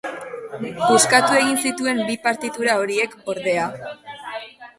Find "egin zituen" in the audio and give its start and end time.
1.41-2.01